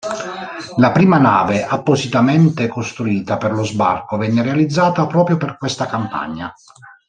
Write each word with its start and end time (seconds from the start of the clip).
La 0.77 0.91
prima 0.91 1.19
nave 1.19 1.63
appositamente 1.63 2.67
costruita 2.67 3.37
per 3.37 3.51
lo 3.51 3.63
sbarco 3.63 4.17
venne 4.17 4.41
realizzata 4.41 5.05
proprio 5.05 5.37
per 5.37 5.59
questa 5.59 5.85
campagna. 5.85 6.51